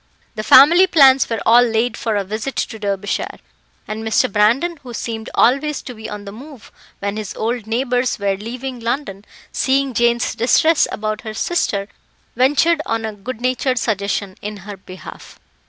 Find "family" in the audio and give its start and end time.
0.41-0.87